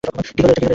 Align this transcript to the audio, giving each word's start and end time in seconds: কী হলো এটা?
কী 0.03 0.41
হলো 0.43 0.53
এটা? 0.53 0.67